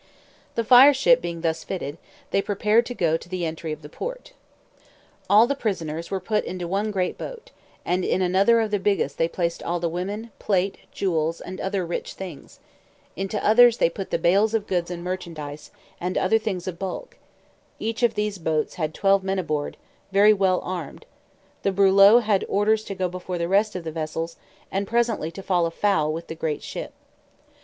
The 0.55 0.63
fire 0.63 0.95
ship 0.95 1.21
being 1.21 1.41
thus 1.41 1.63
fitted, 1.63 1.99
they 2.31 2.41
prepared 2.41 2.87
to 2.87 2.95
go 2.95 3.17
to 3.17 3.29
the 3.29 3.45
entry 3.45 3.71
of 3.71 3.83
the 3.83 3.87
port. 3.87 4.33
All 5.29 5.45
the 5.45 5.53
prisoners 5.53 6.09
were 6.09 6.19
put 6.19 6.43
into 6.43 6.67
one 6.67 6.89
great 6.89 7.19
boat, 7.19 7.51
and 7.85 8.03
in 8.03 8.19
another 8.19 8.59
of 8.61 8.71
the 8.71 8.79
biggest 8.79 9.19
they 9.19 9.27
placed 9.27 9.61
all 9.61 9.79
the 9.79 9.87
women, 9.87 10.31
plate, 10.39 10.79
jewels, 10.91 11.39
and 11.39 11.61
other 11.61 11.85
rich 11.85 12.13
things: 12.13 12.59
into 13.15 13.45
others 13.45 13.77
they 13.77 13.91
put 13.91 14.09
the 14.09 14.17
bales 14.17 14.55
of 14.55 14.65
goods 14.65 14.89
and 14.89 15.03
merchandise, 15.03 15.69
and 15.99 16.17
other 16.17 16.39
things 16.39 16.67
of 16.67 16.79
bulk: 16.79 17.17
each 17.77 18.01
of 18.01 18.15
these 18.15 18.39
boats 18.39 18.73
had 18.81 18.95
twelve 18.95 19.23
men 19.23 19.37
aboard, 19.37 19.77
very 20.11 20.33
well 20.33 20.61
armed; 20.63 21.05
the 21.61 21.71
brulot 21.71 22.23
had 22.23 22.43
orders 22.49 22.83
to 22.85 22.95
go 22.95 23.07
before 23.07 23.37
the 23.37 23.47
rest 23.47 23.75
of 23.75 23.83
the 23.83 23.91
vessels, 23.91 24.35
and 24.71 24.87
presently 24.87 25.29
to 25.29 25.43
fall 25.43 25.69
foul 25.69 26.11
with 26.11 26.25
the 26.25 26.33
great 26.33 26.63
ship. 26.63 26.93